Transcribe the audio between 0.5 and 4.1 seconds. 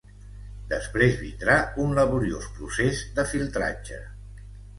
Després vindrà un laboriós procés de filtratge.